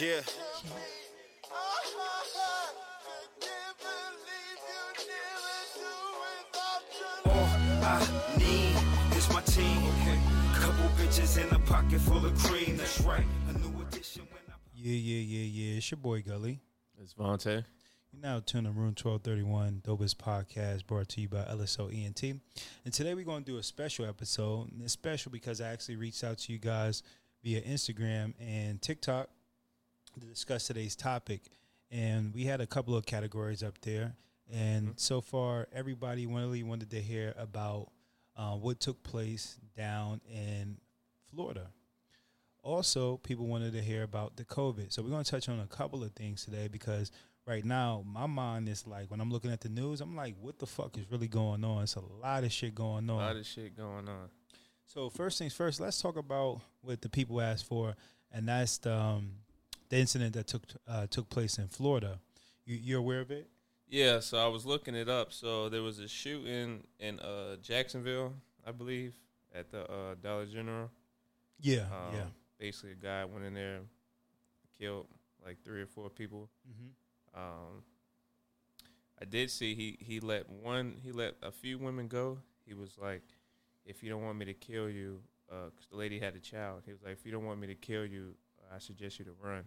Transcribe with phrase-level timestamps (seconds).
[0.00, 0.20] Yeah.
[7.24, 7.48] All
[7.82, 9.90] I need is my team.
[10.54, 12.76] Couple bitches in a pocket full of cream.
[12.76, 13.24] That's right.
[13.48, 14.52] A new edition when I.
[14.72, 15.76] Yeah, yeah, yeah, yeah.
[15.78, 16.60] It's your boy Gully.
[17.02, 17.64] It's Vontae.
[18.12, 22.22] You're now tuned to Room 1231, Dopest Podcast, brought to you by LSO ENT.
[22.22, 24.70] And today we're going to do a special episode.
[24.70, 27.02] And it's special because I actually reached out to you guys
[27.42, 29.28] via Instagram and TikTok
[30.14, 31.42] to discuss today's topic.
[31.90, 34.14] And we had a couple of categories up there.
[34.52, 37.90] And so far, everybody really wanted to hear about
[38.36, 40.78] uh, what took place down in
[41.30, 41.68] Florida.
[42.62, 44.92] Also, people wanted to hear about the COVID.
[44.92, 47.10] So we're going to touch on a couple of things today because
[47.46, 50.58] right now my mind is like when I'm looking at the news, I'm like, what
[50.58, 51.82] the fuck is really going on?
[51.82, 53.16] It's a lot of shit going on.
[53.16, 54.28] A lot of shit going on.
[54.86, 57.94] So first things first, let's talk about what the people asked for,
[58.32, 59.32] and that's the, um,
[59.88, 62.18] the incident that took uh, took place in Florida.
[62.64, 63.48] You, you're aware of it?
[63.88, 65.32] Yeah, so I was looking it up.
[65.32, 68.34] So there was a shooting in uh, Jacksonville,
[68.66, 69.14] I believe,
[69.54, 70.90] at the uh, Dollar General.
[71.60, 72.24] Yeah, Um, yeah.
[72.58, 73.80] Basically, a guy went in there,
[74.78, 75.06] killed
[75.44, 76.48] like three or four people.
[76.66, 76.90] hmm
[77.34, 77.82] Um,
[79.20, 82.38] I did see he he let one he let a few women go.
[82.66, 83.22] He was like,
[83.84, 86.82] "If you don't want me to kill you," because the lady had a child.
[86.84, 88.34] He was like, "If you don't want me to kill you,
[88.74, 89.64] I suggest you to run."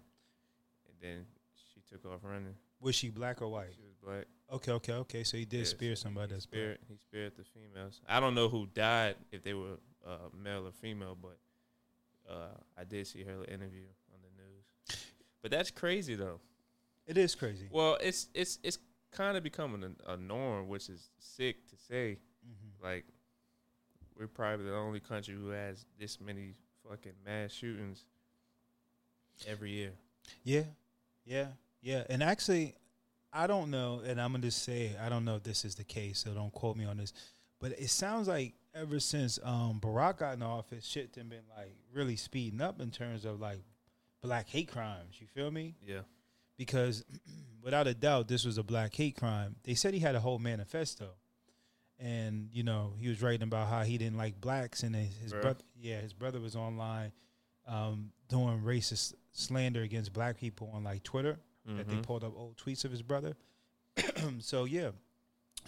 [1.01, 1.25] Then
[1.73, 2.55] she took off running.
[2.79, 3.73] Was she black or white?
[3.75, 4.25] She was black.
[4.51, 5.23] Okay, okay, okay.
[5.23, 6.77] So he did Yeah, spear somebody He that's black.
[6.87, 8.01] he spared the females.
[8.07, 11.37] I don't know who died if they were uh, male or female, but
[12.29, 14.97] uh, I did see her interview on the news.
[15.41, 16.39] But that's crazy though.
[17.07, 17.67] It is crazy.
[17.71, 18.77] Well, it's it's it's
[19.11, 22.17] kind of becoming a, a norm, which is sick to say.
[22.45, 22.83] Mhm.
[22.83, 23.05] Like
[24.17, 26.53] we're probably the only country who has this many
[26.87, 28.05] fucking mass shootings
[29.47, 29.91] every year.
[30.43, 30.63] Yeah,
[31.25, 31.47] yeah,
[31.81, 32.03] yeah.
[32.09, 32.75] And actually,
[33.33, 35.83] I don't know, and I'm gonna just say I don't know if this is the
[35.83, 37.13] case, so don't quote me on this.
[37.59, 41.75] But it sounds like ever since um, Barack got in office, shit done been like
[41.93, 43.59] really speeding up in terms of like
[44.23, 45.15] black hate crimes.
[45.19, 45.75] You feel me?
[45.85, 46.01] Yeah,
[46.57, 47.05] Because
[47.61, 49.55] without a doubt, this was a black hate crime.
[49.63, 51.09] They said he had a whole manifesto,
[51.99, 55.33] and you know he was writing about how he didn't like blacks, and his, his
[55.33, 57.11] brother, yeah, his brother was online
[57.67, 62.03] um, doing racist slander against black people on like Twitter that they Mhm.
[62.03, 63.35] pulled up old tweets of his brother.
[64.39, 64.91] so yeah,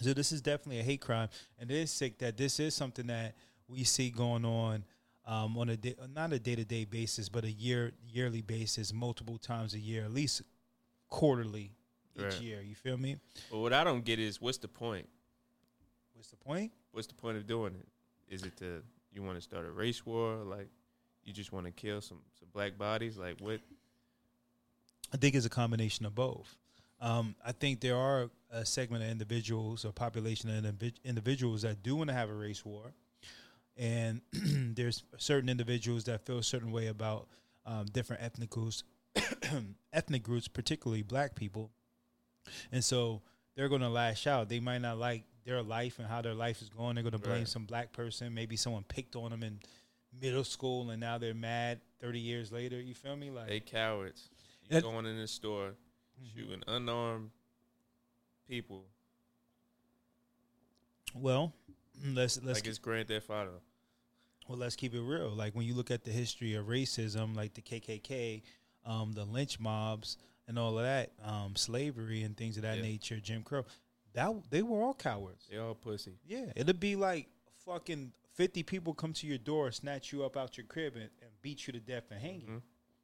[0.00, 1.28] so this is definitely a hate crime,
[1.58, 3.36] and it is sick that this is something that
[3.68, 4.84] we see going on
[5.26, 8.92] um, on a day, not a day to day basis, but a year yearly basis,
[8.92, 10.42] multiple times a year, at least
[11.08, 11.72] quarterly
[12.16, 12.40] each Right.
[12.40, 12.60] year.
[12.60, 13.16] You feel me?
[13.50, 15.08] But what I don't get is what's the point?
[16.14, 16.72] What's the point?
[16.92, 17.88] What's the point of doing it?
[18.28, 20.36] Is it to you want to start a race war?
[20.44, 20.68] Like
[21.24, 23.16] you just want to kill some some black bodies?
[23.16, 23.60] Like what?
[25.12, 26.56] I think it's a combination of both.
[27.00, 31.82] Um, I think there are a segment of individuals or population of individ- individuals that
[31.82, 32.92] do want to have a race war,
[33.76, 37.28] and there's certain individuals that feel a certain way about
[37.66, 38.84] um, different ethnic groups,
[39.92, 41.70] ethnic groups, particularly Black people,
[42.72, 43.22] and so
[43.56, 44.48] they're going to lash out.
[44.48, 46.94] They might not like their life and how their life is going.
[46.94, 47.48] They're going to blame Right.
[47.48, 48.32] some Black person.
[48.34, 49.60] Maybe someone picked on them in
[50.20, 52.80] middle school, and now they're mad thirty years later.
[52.80, 53.30] You feel me?
[53.30, 54.28] Like They cowards.
[54.70, 55.74] You going in the store,
[56.34, 57.30] shooting unarmed
[58.48, 58.84] people
[61.14, 61.52] Well,
[62.04, 63.60] let's let's like it's Grand Theft Auto.
[64.48, 65.30] well let's keep it real.
[65.30, 68.42] Like when you look at the history of racism, like the KKK,
[68.86, 70.16] um, the lynch mobs,
[70.48, 72.82] and all of that, um, slavery and things of that Yeah.
[72.82, 73.64] nature, Jim Crow,
[74.14, 75.46] that they were all cowards.
[75.50, 76.18] They all pussy.
[76.26, 77.28] Yeah, it'd be like
[77.64, 81.30] fucking fifty people come to your door, snatch you up out your crib, and, and
[81.42, 82.46] beat you to death and hang you.
[82.48, 82.62] Mhm.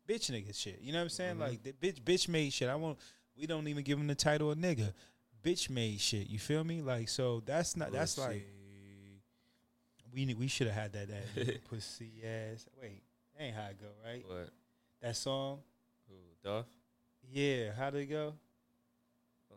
[0.08, 0.80] Bitch nigga shit.
[0.80, 1.36] You know what I'm saying?
[1.36, 1.40] Mhm.
[1.40, 2.68] Like the bitch bitch made shit.
[2.68, 2.98] I won't.
[3.36, 4.92] We don't even give him the title of nigga.
[5.42, 6.28] Bitch made shit.
[6.28, 6.82] You feel me?
[6.82, 7.40] Like so.
[7.44, 7.92] That's not.
[7.92, 8.46] That's like.
[10.12, 12.66] We we should have had that that pussy ass.
[12.82, 13.02] Wait,
[13.36, 14.24] that ain't how it go, right?
[14.26, 14.48] what?
[15.00, 15.60] That song.
[16.08, 16.14] Who?
[16.42, 16.66] Duff?
[17.32, 18.34] Yeah, how did it go?
[19.52, 19.56] Um,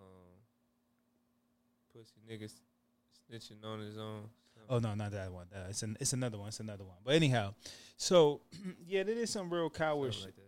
[1.92, 2.54] pussy niggas
[3.28, 4.30] snitching on his own.
[4.70, 5.48] Oh no, not that one.
[5.54, 6.48] Uh, it's an, it's another one.
[6.48, 6.98] It's another one.
[7.04, 7.54] But anyhow,
[7.98, 8.42] so
[8.88, 10.14] yeah, there is some real coward.
[10.14, 10.44] Something sh- like.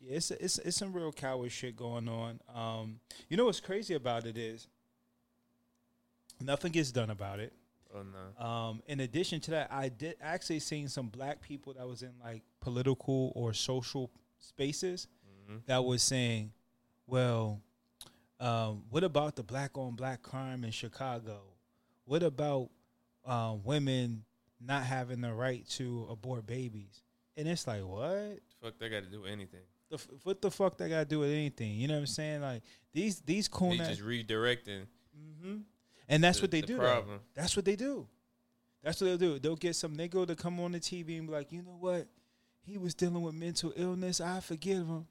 [0.00, 2.40] Yeah, it's it's it's some real coward shit going on.
[2.54, 2.98] Um,
[3.28, 4.66] you know what's crazy about it is
[6.40, 7.52] nothing gets done about it.
[7.94, 8.44] Oh no.
[8.44, 12.12] Um, in addition to that, I did actually seen some black people that was in
[12.22, 15.06] like political or social spaces
[15.46, 16.52] hmm that was saying,
[17.06, 17.60] "Well,
[18.40, 21.42] um, what about the black on black crime in Chicago?
[22.06, 22.70] What about
[23.24, 24.24] um, women
[24.60, 27.02] not having the right to abort babies?"
[27.36, 28.38] And it's like, what?
[28.62, 29.60] Fuck, they got to do anything.
[29.88, 31.72] The, f- what the fuck they got to do with anything?
[31.74, 32.40] You know what I'm saying?
[32.42, 34.86] Like these these cool They just redirecting.
[35.18, 35.56] Mm-hmm.
[36.08, 36.76] And that's the- what they the do.
[36.76, 36.82] though.
[36.82, 37.20] problem.
[37.34, 38.06] That's what they do.
[38.82, 39.38] That's what they'll do.
[39.38, 42.08] They'll get some nigga to come on the TV and be like, you know what?
[42.64, 44.20] He was dealing with mental illness.
[44.20, 45.06] I forgive him.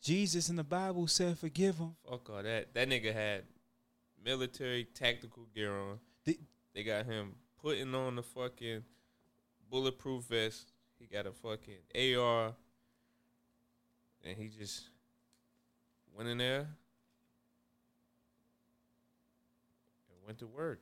[0.00, 1.94] Jesus in the Bible said forgive him.
[2.08, 2.74] Fuck all that.
[2.74, 3.42] That nigga had
[4.24, 5.98] military tactical gear on.
[6.24, 6.38] The-
[6.74, 8.82] they got him putting on the fucking
[9.70, 10.72] bulletproof vest.
[10.98, 11.78] He got a fucking
[12.16, 12.54] AR.
[14.24, 14.88] And he just
[16.16, 16.68] went in there and
[20.26, 20.80] went to work.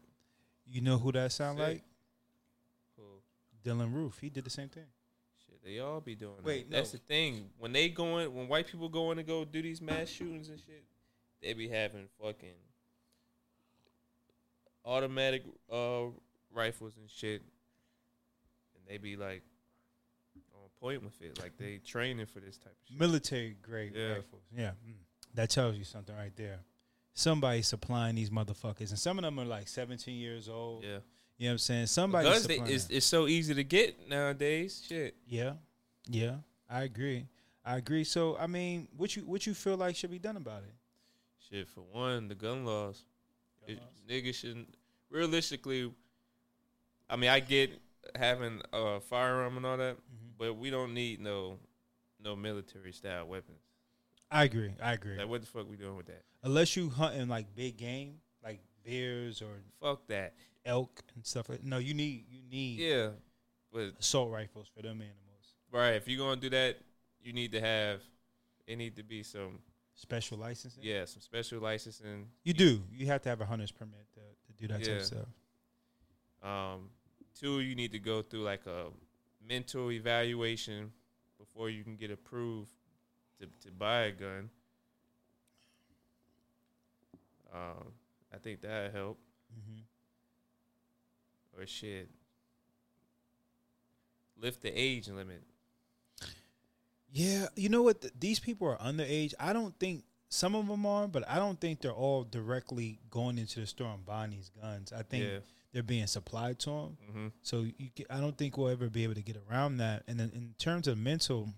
[0.66, 1.66] You know who that sound Sick.
[1.66, 1.82] like?
[2.96, 3.02] Who?
[3.64, 4.18] Dylann Roof.
[4.20, 4.84] He did the same thing.
[5.46, 6.76] Shit, they all be doing Wait, that.
[6.76, 6.98] That's no.
[6.98, 7.50] the thing.
[7.58, 10.84] When they going, when white people going to go do these mass shootings and shit,
[11.42, 12.50] they be having fucking
[14.90, 16.02] automatic uh
[16.52, 17.42] rifles and shit,
[18.74, 19.42] and they be like
[20.54, 22.98] on point with it, like they training for this type of shit.
[23.00, 24.08] Military grade Yeah.
[24.14, 24.42] rifles.
[24.54, 24.70] Yeah.
[24.86, 24.94] Mm.
[25.34, 26.58] That tells you something right there.
[27.14, 28.90] Somebody supplying these motherfuckers.
[28.90, 30.82] And some of them are like 17 years old.
[30.82, 31.00] Yeah, You know
[31.46, 31.86] what I'm saying?
[31.86, 34.84] Somebody because they, it's it's so easy to get nowadays.
[34.86, 35.14] Shit.
[35.26, 35.54] Yeah.
[36.08, 36.36] Yeah.
[36.68, 37.26] I agree.
[37.64, 38.04] I agree.
[38.04, 40.74] So I mean, what you what you feel like should be done about it?
[41.48, 43.04] Shit, for one, the gun laws.
[43.66, 43.78] It,
[44.08, 44.74] niggas shouldn't.
[45.10, 45.92] Realistically,
[47.08, 47.70] I mean, I get
[48.14, 50.36] having a firearm and all that, Mhm.
[50.38, 51.58] but we don't need no
[52.22, 53.62] no military style weapons.
[54.30, 54.74] I agree.
[54.80, 55.16] I agree.
[55.16, 56.22] Like, what the fuck we doing with that?
[56.42, 60.34] Unless you hunting like big game, like bears or Fuck that.
[60.64, 61.62] elk and stuff like.
[61.64, 63.10] No, you need you need Yeah,
[63.72, 65.54] but assault rifles for them animals.
[65.70, 66.78] right, if you're gonna do that,
[67.22, 68.02] you need to have.
[68.66, 69.60] It need to be some
[69.94, 70.84] Special licensing.
[70.84, 72.30] yeah, some special licensing.
[72.44, 72.84] You do.
[72.92, 74.20] You have to have a hunter's permit to
[74.60, 74.94] do that type Yeah.
[74.96, 75.28] of stuff.
[76.42, 76.90] Um,
[77.38, 78.86] two, you need to go through like a
[79.46, 80.92] mental evaluation
[81.38, 82.70] before you can get approved
[83.40, 84.50] to, to buy a gun.
[87.52, 87.92] Um,
[88.32, 89.18] I think that help
[89.52, 89.80] hmm
[91.58, 92.08] or shit.
[94.40, 95.42] Lift the age limit.
[97.12, 98.00] Yeah, you know what?
[98.02, 99.34] Th- These people are underage.
[99.38, 103.36] I don't think some of them are, but I don't think they're all directly going
[103.36, 104.92] into the store and buying these guns.
[104.92, 105.38] I think Yeah.
[105.72, 106.96] they're being supplied to them.
[107.08, 107.26] Mm-hmm.
[107.42, 107.66] So
[108.08, 110.04] I don't think we'll ever be able to get around that.
[110.06, 111.48] And then in terms of mental,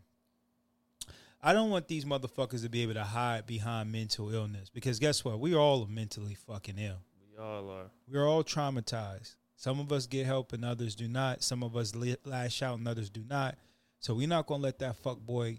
[1.42, 5.24] I don't want these motherfuckers to be able to hide behind mental illness because guess
[5.24, 5.38] what?
[5.38, 6.98] We all are mentally fucking ill.
[7.30, 7.90] We all are.
[8.08, 9.34] We're all traumatized.
[9.56, 11.42] Some of us get help and others do not.
[11.42, 11.94] Some of us
[12.24, 13.56] lash out and others do not.
[14.00, 15.58] So we're not gonna let that fuck boy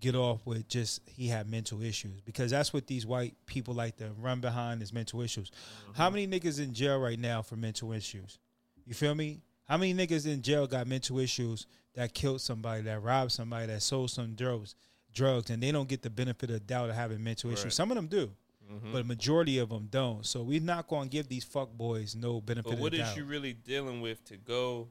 [0.00, 3.96] get off with just he had mental issues because that's what these white people like
[3.96, 5.50] to run behind is mental issues.
[5.94, 8.38] How many niggas in jail right now for mental issues?
[8.84, 9.40] You feel me?
[9.64, 13.82] How many niggas in jail got mental issues that killed somebody, that robbed somebody, that
[13.82, 14.74] sold some drugs,
[15.12, 17.58] drugs, and they don't get the benefit of doubt of having mental Right.
[17.58, 17.74] issues?
[17.74, 18.30] Some of them do,
[18.70, 18.92] Mm-hmm.
[18.92, 20.26] but a majority of them don't.
[20.26, 23.16] So we're not going to give these fuck boys no benefit But what is doubt.
[23.16, 24.88] you really dealing with to go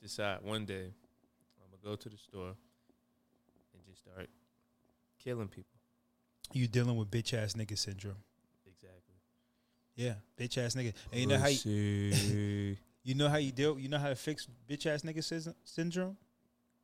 [0.00, 2.54] decide one day I'm gonna go to the store
[4.02, 4.28] start
[5.22, 5.66] killing people?
[6.52, 8.16] you dealing with bitch ass nigga syndrome.
[8.66, 9.14] Exactly.
[9.94, 10.92] Yeah, bitch ass nigga.
[11.12, 13.78] And you know how you, you know how you deal.
[13.78, 16.16] You know how to fix bitch ass nigga syndrome.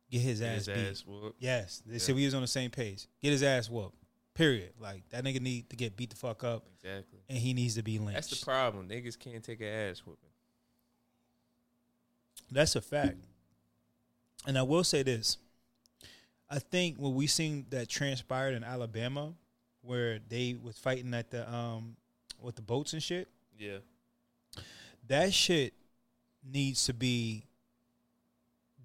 [0.09, 0.89] Get his Get ass his beat.
[0.89, 1.35] ass whooped.
[1.41, 1.99] Yes, they Yeah.
[1.99, 3.07] said we was on the same page.
[3.21, 3.97] Get his ass whooped.
[4.33, 4.71] Period.
[4.79, 7.19] Like that nigga need to get beat the fuck up, Exactly.
[7.27, 8.13] and he needs to be lynched.
[8.13, 8.87] That's the problem.
[8.87, 10.29] Niggas can't take an ass whooping.
[12.51, 13.17] That's a fact.
[14.45, 15.37] And I will say this.
[16.49, 19.33] I think when we seen that transpired in Alabama,
[19.81, 21.95] where they was fighting at the um
[22.41, 23.27] with the boats and shit,
[23.57, 23.79] Yeah.
[25.07, 25.73] that shit
[26.43, 27.43] needs to be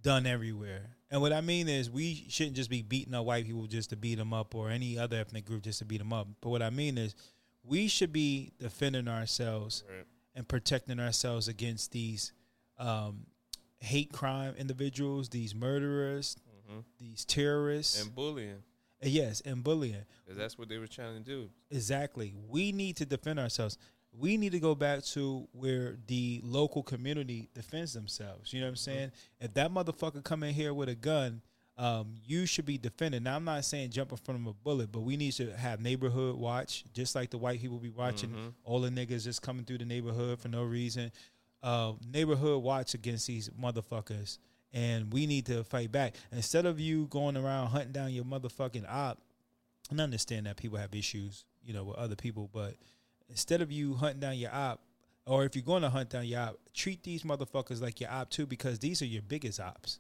[0.03, 0.97] done everywhere.
[1.11, 3.97] And what I mean is, we shouldn't just be beating up white people just to
[3.97, 6.27] beat them up, or any other ethnic group just to beat them up.
[6.41, 7.15] But what I mean is,
[7.63, 10.07] we should be defending ourselves Right.
[10.35, 12.33] and protecting ourselves against these
[12.79, 13.27] um,
[13.81, 16.37] hate crime individuals, these murderers,
[16.99, 18.01] these terrorists.
[18.03, 18.63] And bullying.
[19.05, 20.05] Uh, yes, and bullying.
[20.25, 21.51] Because that's what they were trying to do.
[21.71, 22.35] Exactly.
[22.49, 23.79] We need to defend ourselves.
[24.17, 28.53] We need to go back to where the local community defends themselves.
[28.53, 29.13] You know what I'm saying?
[29.41, 31.41] If that motherfucker come in here with a gun,
[31.79, 33.25] um, you should be defended.
[33.25, 35.81] Now I'm not saying jump in front of a bullet, but we need to have
[35.81, 38.53] neighborhood watch, just like the white people be watching Mhm.
[38.65, 41.11] all the niggas just coming through the neighborhood for no reason.
[41.63, 44.37] Uh, neighborhood watch against these motherfuckers,
[44.73, 48.89] and we need to fight back instead of you going around hunting down your motherfucking
[48.89, 49.19] op.
[49.91, 52.77] And understand that people have issues, you know, with other people, but
[53.29, 54.81] instead of you hunting down your op,
[55.27, 58.31] or if you're going to hunt down your op, treat these motherfuckers like your op
[58.31, 59.99] too, because these are your biggest ops.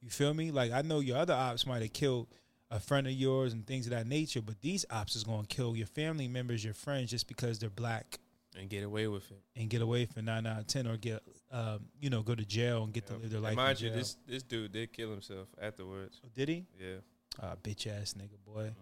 [0.00, 0.50] You feel me?
[0.50, 2.28] Like I know your other ops might have killed
[2.70, 5.76] a friend of yours and things of that nature, but these ops is gonna kill
[5.76, 8.18] your family members, your friends, just because they're black
[8.58, 9.40] and get away with it.
[9.56, 11.22] and get away for nine out of ten, or get
[11.52, 13.56] um, you know go to jail and get to live their And life.
[13.56, 16.20] mind in you, this this dude did kill himself afterwards.
[16.24, 16.66] Oh, did he?
[16.80, 16.96] Yeah.
[17.42, 18.64] Ah, bitch ass nigga boy.
[18.64, 18.74] Mhm.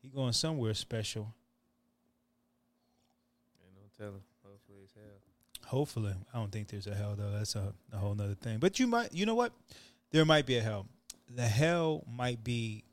[0.00, 1.34] He going somewhere special.
[3.64, 4.22] Ain't no telling.
[4.44, 5.68] Hopefully it's hell.
[5.68, 7.30] Hopefully, I don't think there's a hell though.
[7.30, 8.58] That's a, a whole nother thing.
[8.58, 9.52] But you might, you know what?
[10.10, 10.86] There might be a hell.
[11.34, 12.84] The hell might be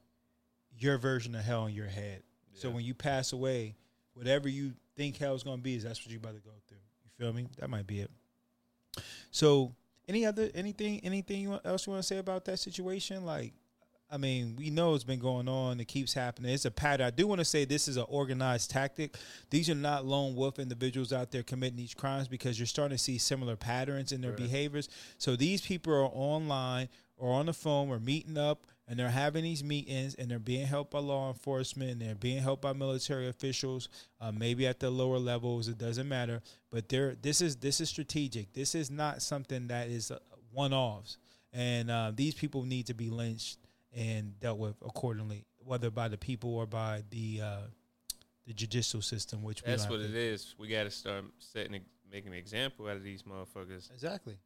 [0.78, 2.24] your version of hell in your head.
[2.54, 3.76] So when you pass away,
[4.14, 6.78] whatever you think hell's gonna be, is that's what you're about to go through.
[7.04, 7.48] You feel me?
[7.60, 8.12] That might be it.
[9.32, 9.74] So
[10.08, 13.26] any other anything anything you- else you want to say about that situation?
[13.26, 13.54] Like,
[14.10, 15.80] I mean, we know it's been going on.
[15.80, 16.52] It keeps happening.
[16.54, 17.08] It's a pattern.
[17.08, 19.16] I do want to say this is an organized tactic.
[19.50, 23.02] These are not lone wolf individuals out there committing these crimes because you're starting to
[23.04, 24.40] see similar patterns in their Right.
[24.42, 24.90] behaviors.
[25.18, 29.44] So these people are online or on the phone or meeting up and they're having
[29.44, 33.28] these meetings and they're being helped by law enforcement and they're being helped by military
[33.28, 37.80] officials uh, maybe at the lower levels it doesn't matter but they're this is this
[37.80, 40.18] is strategic this is not something that is uh,
[40.52, 41.18] one-offs
[41.54, 43.58] and uh, these people need to be lynched
[43.96, 47.58] and dealt with accordingly whether by the people or by the uh,
[48.48, 50.46] the judicial system which That's what it.
[50.58, 51.80] We got to start setting, a,
[52.12, 53.92] making an example out of these motherfuckers.
[53.92, 54.38] exactly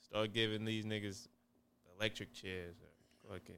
[0.00, 1.28] Start giving these niggas
[1.98, 2.88] electric chairs or
[3.28, 3.54] fucking,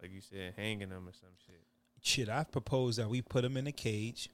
[0.00, 1.60] like you said, hanging them or some shit.
[2.02, 4.28] shit, I propose that we put them in a cage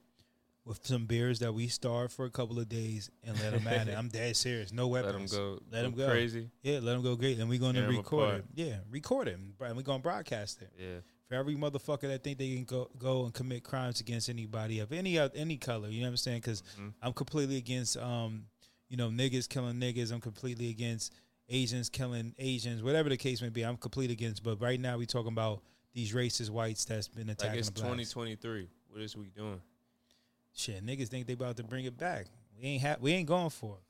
[0.64, 3.88] with some beers that we starve for a couple of days and let them at
[3.88, 3.96] it.
[3.96, 4.72] I'm dead serious.
[4.72, 5.32] No weapons.
[5.32, 5.58] Let them go.
[5.72, 6.50] Let 'em go crazy.
[6.62, 7.38] Yeah, let them go great.
[7.38, 8.36] And we're going to record apart.
[8.38, 8.44] it.
[8.66, 9.38] Yeah, record it.
[9.38, 10.70] And we're going to broadcast it.
[10.78, 10.98] Yeah.
[11.28, 14.92] For every motherfucker that think they can go go and commit crimes against anybody of
[14.92, 15.88] any of any color.
[15.88, 16.38] You know what I'm saying?
[16.40, 16.92] Because Mhm.
[17.02, 18.46] I'm completely against, um,
[18.88, 20.10] you know, niggas killing niggas.
[20.10, 21.12] I'm completely against
[21.48, 22.82] Asians killing Asians.
[22.82, 24.42] Whatever the case may be, I'm complete against.
[24.42, 25.62] But right now, we talking about
[25.94, 28.12] these racist whites that's been attacking Like it's the blacks.
[28.12, 28.68] 2023.
[28.90, 29.60] What is we doing?
[30.54, 32.26] Shit, niggas think they about to bring it back.
[32.60, 33.82] We ain't ha- we ain't going for it.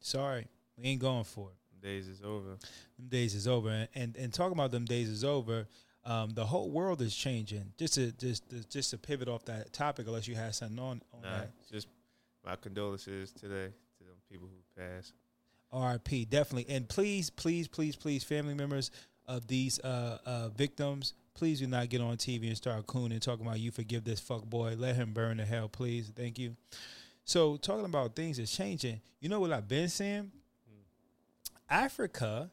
[0.00, 1.82] Sorry, we ain't going for it.
[1.84, 2.50] Days is over.
[2.50, 3.68] Them days is over.
[3.68, 5.66] And and, and talking about them days is over.
[6.04, 7.72] Um, the whole world is changing.
[7.76, 11.02] Just to just to, just to pivot off that topic, unless you had something on
[11.12, 11.50] on Nah, that.
[11.70, 11.88] just
[12.44, 15.12] my condolences today to them people who passed.
[15.72, 16.66] RIP, definitely.
[16.68, 18.90] And please, please, please, please, family members
[19.26, 23.46] of these uh, uh, victims, please do not get on TV and start cooning talking
[23.46, 24.74] about you forgive this fuck boy.
[24.76, 26.10] Let him burn to hell, please.
[26.14, 26.56] Thank you.
[27.24, 30.30] So talking about things that's changing, you know what I've been saying?
[31.70, 32.50] Africa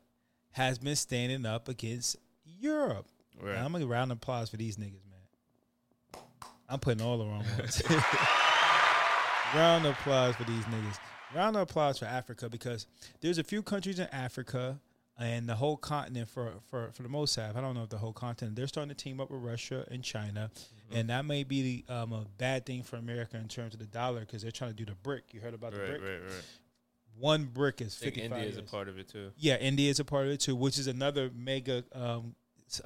[0.51, 3.07] has been standing up against Europe.
[3.41, 3.55] Right.
[3.55, 6.23] And I'm gonna round of applause for these niggas, man.
[6.69, 7.81] I'm putting all the wrong ones.
[9.55, 10.97] round of applause for these niggas.
[11.35, 12.87] Round of applause for Africa because
[13.21, 14.79] there's a few countries in Africa
[15.19, 17.55] and the whole continent for for for the most half.
[17.55, 18.55] I don't know if the whole continent.
[18.55, 20.49] They're starting to team up with Russia and China,
[20.91, 24.21] and that may be um, a bad thing for America in terms of the dollar
[24.21, 25.25] because they're trying to do the brick.
[25.31, 26.01] You heard about the right, brick?
[26.01, 26.43] right, right.
[27.17, 28.37] One brick is I think fifty five.
[28.39, 29.31] India is a part of it too.
[29.37, 32.35] Yeah, India is a part of it too, which is another mega um,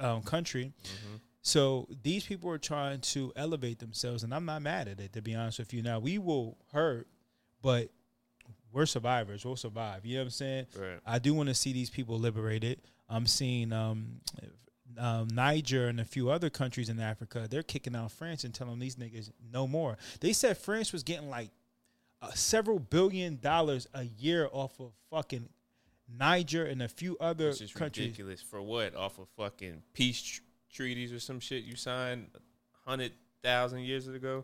[0.00, 0.72] um, country.
[0.82, 5.12] hmm So these people are trying to elevate themselves, and I'm not mad at it.
[5.12, 7.06] To be honest with you, now we will hurt,
[7.62, 7.90] but
[8.74, 9.44] we're survivors.
[9.44, 10.04] We'll survive.
[10.04, 10.66] You know what I'm saying?
[10.78, 10.98] Right.
[11.06, 12.80] I do want to see these people liberated.
[13.08, 14.20] I'm seeing um,
[14.98, 17.46] um, Niger and a few other countries in Africa.
[17.48, 19.96] They're kicking out France and telling these niggas no more.
[20.20, 21.50] They said France was getting like
[22.20, 25.48] uh, several billion dollars a year off of fucking
[26.18, 28.06] Niger and a few other Which is countries.
[28.06, 28.42] ridiculous.
[28.42, 28.94] For what?
[28.96, 30.40] Off of fucking peace tr-
[30.72, 32.28] treaties or some shit you signed
[32.84, 33.12] hundred
[33.42, 34.42] thousand years ago.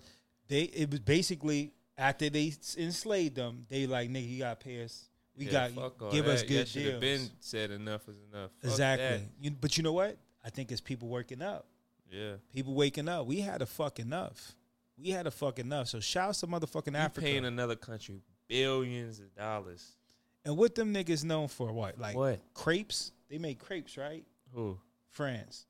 [0.49, 5.09] They it was basically after they enslaved them, they like nigga, you gotta pay us.
[5.37, 6.33] We Yeah, got give that.
[6.35, 6.93] us good That should deals.
[6.93, 8.51] have been said enough is enough.
[8.61, 9.29] Fuck exactly.
[9.41, 10.19] You, but you know what?
[10.45, 11.67] I think it's people working up.
[12.11, 12.35] Yeah.
[12.53, 13.27] People waking up.
[13.27, 14.53] We had a fuck enough.
[14.99, 15.89] We had a fuck enough.
[15.89, 17.21] So shout out to motherfucking You Africa.
[17.27, 19.97] paying another country billions of dollars.
[20.45, 21.73] and what them niggas known for?
[21.73, 22.41] What like what?
[22.55, 23.13] crepes?
[23.29, 24.25] They make crepes, right?
[24.55, 24.79] Who?
[25.11, 25.67] France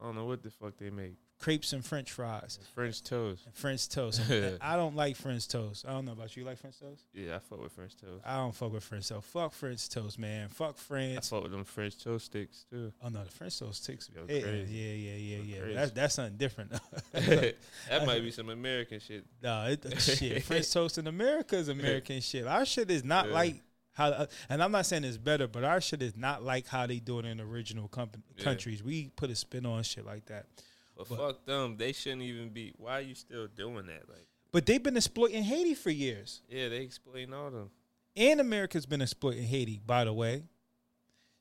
[0.00, 1.14] I don't know what the fuck they make.
[1.44, 3.44] Crepes and French fries French toast.
[3.44, 4.18] and French toast.
[4.62, 5.84] I don't like French toast.
[5.86, 6.42] I don't know about you.
[6.42, 7.04] You like French toast?
[7.12, 8.22] Yeah, I fuck with French toast.
[8.24, 9.26] I don't fuck with French toast.
[9.26, 10.48] Fuck French toast, man.
[10.48, 11.18] Fuck French.
[11.18, 12.92] I fuck with them French toast sticks too.
[13.02, 15.74] Oh no, the French toast takes Go yeah, yeah, yeah, yeah, yeah.
[15.74, 16.72] That's that's something different.
[17.12, 19.26] that might be some American shit.
[19.42, 20.42] no, it, shit.
[20.44, 22.46] French toast in America is American shit.
[22.46, 23.56] Our shit is not like
[23.92, 26.86] how, uh, and I'm not saying it's better, but our shit is not like how
[26.86, 28.44] they do it in original company, Yeah.
[28.44, 28.82] countries.
[28.82, 30.46] We put a spin on shit like that.
[30.96, 31.76] But, But- fuck them.
[31.76, 32.72] They shouldn't even be.
[32.76, 34.08] Why are you still doing that?
[34.08, 37.70] Like, But they've been exploiting Haiti for years, yeah, they explain all them.
[38.16, 40.44] and America's been exploiting Haiti, by the way.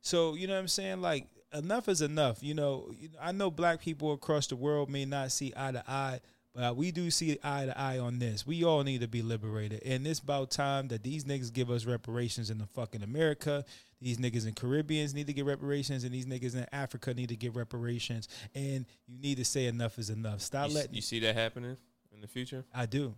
[0.01, 1.01] So you know what I'm saying?
[1.01, 2.41] Like enough is enough.
[2.43, 2.91] You know,
[3.21, 6.19] I know black people across the world may not see eye to eye,
[6.53, 8.45] but we do see eye to eye on this.
[8.45, 11.85] We all need to be liberated, and it's about time that these niggas give us
[11.85, 13.63] reparations in the fucking America.
[14.03, 17.35] These niggas in Caribbeans need to get reparations, and these niggas in Africa need to
[17.37, 18.27] get reparations.
[18.53, 20.41] And you need to say enough is enough.
[20.41, 21.77] Stop You, letting you see that happening
[22.13, 22.65] in the future?
[22.73, 23.15] I do.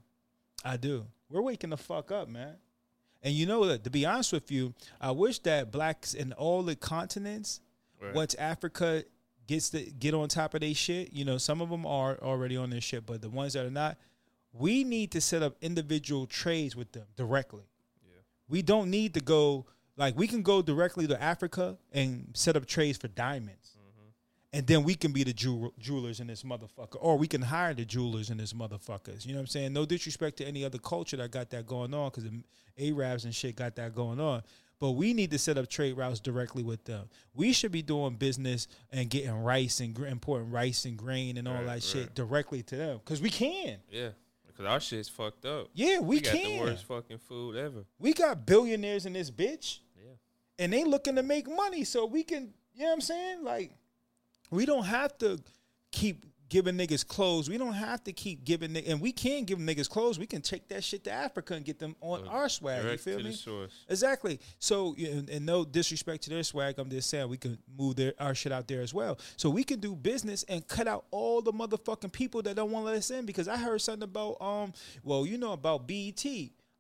[0.64, 1.06] I do.
[1.30, 2.56] We're waking the fuck up, man.
[3.24, 6.62] And you know that to be honest with you, I wish that blacks in all
[6.62, 7.62] the continents,
[8.00, 8.14] Right.
[8.14, 9.04] once Africa
[9.48, 12.58] gets to get on top of their shit, you know, some of them are already
[12.58, 13.98] on their shit, but the ones that are not,
[14.54, 17.64] we need to set up individual trades with them directly.
[18.06, 18.22] Yeah.
[18.48, 19.66] We don't need to go
[19.98, 23.78] like we can go directly to Africa and set up trades for diamonds.
[23.78, 24.58] Mm-hmm.
[24.58, 27.74] And then we can be the jew- jewelers in this motherfucker, or we can hire
[27.74, 29.26] the jewelers in this motherfuckers.
[29.26, 29.74] You know what I'm saying?
[29.74, 32.44] No disrespect to any other culture that got that going on, because the
[32.92, 34.44] Arabs and shit got that going on.
[34.78, 37.08] But we need to set up trade routes directly with them.
[37.34, 41.54] We should be doing business and getting rice and importing rice and grain and all
[41.56, 42.16] Right, that shit right.
[42.16, 43.78] directly to them, because we can.
[43.90, 44.10] Yeah.
[44.46, 45.68] Because our shit's fucked up.
[45.74, 46.60] Yeah, we, got can.
[46.60, 47.86] the worst fucking food ever.
[48.00, 49.80] We got billionaires in this bitch.
[50.58, 53.44] And they looking to make money so we can you know what I'm saying?
[53.44, 53.72] Like
[54.52, 55.40] we don't have to
[55.92, 57.50] keep giving niggas clothes.
[57.50, 60.20] We don't have to keep giving and we can give niggas clothes.
[60.20, 62.84] We can take that shit to Africa and get them on Look, our swag.
[62.84, 63.36] You feel me?
[63.90, 64.40] Exactly.
[64.60, 68.14] So, and, and no disrespect to their swag, I'm just saying we can move their
[68.20, 69.20] our shit out there as well.
[69.38, 72.86] So we can do business and cut out all the motherfucking people that don't want
[72.86, 73.26] to let us in.
[73.26, 76.26] Because I heard something about um, well, you know about BET.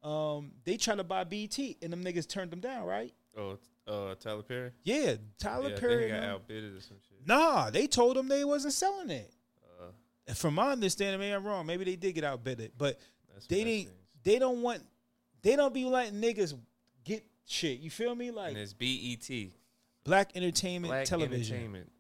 [0.03, 3.11] Um, they try to buy BET and them niggas turned them down, right?
[3.37, 4.71] Oh, uh, Tyler Perry?
[4.83, 6.09] Yeah, Tyler yeah, Perry.
[6.09, 7.27] got outbidded or some shit.
[7.27, 9.31] Nah, they told them they wasn't selling it.
[10.27, 11.65] Uh, from my understanding, maybe I'm wrong.
[11.65, 12.99] Maybe they did get outbidded, but
[13.49, 13.89] they didn't.
[14.23, 14.81] They don't want.
[15.43, 16.55] They don't be letting niggas
[17.03, 17.79] get shit.
[17.79, 18.31] You feel me?
[18.31, 19.51] Like And it's BET.
[20.03, 21.55] black entertainment Black television.
[21.57, 21.91] entertainment.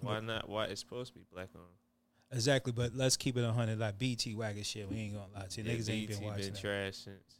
[0.00, 0.48] Why not?
[0.48, 1.60] Why it's supposed to be black on?
[2.32, 3.78] Exactly, but let's keep it a hundred.
[3.78, 4.88] Like BT wagon shit.
[4.90, 5.68] We ain't gonna lie to you.
[5.70, 6.60] Yeah, Niggas ain't been watching been that.
[6.60, 7.37] trash since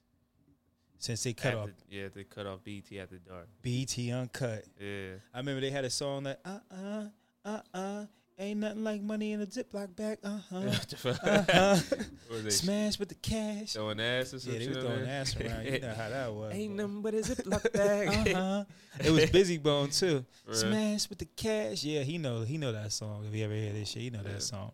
[0.98, 3.48] since they cut after- off Yeah, they cut off BET after dark.
[3.62, 4.64] BT uncut.
[4.80, 5.14] Yeah.
[5.34, 7.04] I remember they had a song that uh uh
[7.44, 8.04] uh uh
[8.40, 10.18] ain't nothing like money in a Ziploc bag.
[10.22, 10.60] Uh huh.
[10.66, 11.18] What the fuck?
[11.24, 11.76] Uh-huh.
[12.28, 13.72] What was they Smash with the cash.
[13.72, 15.64] throwing ass or some Yeah, they shit were throwing ass around.
[15.64, 16.54] You know how that was.
[16.54, 16.82] Ain't boy.
[16.82, 18.28] nothing but a Ziploc bag.
[18.34, 18.64] Uh-huh.
[19.02, 20.24] It was Bizzy Bone too.
[20.52, 21.84] Smash with the cash.
[21.84, 23.24] Yeah, he know he know that song.
[23.26, 24.32] If you ever hear this shit, he know Yeah.
[24.32, 24.72] that song.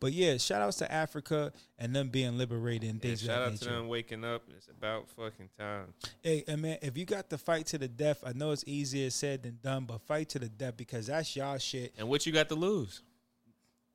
[0.00, 3.38] But yeah, shout outs to Africa and them being liberated and Yeah, things of shout
[3.40, 4.42] that out to them waking up.
[4.56, 5.94] It's about fucking time.
[6.22, 9.10] Hey, and man, if you got to fight to the death, I know it's easier
[9.10, 11.94] said than done, but fight to the death because that's y'all shit.
[11.98, 13.02] And what you got to lose?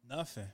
[0.10, 0.48] Nothing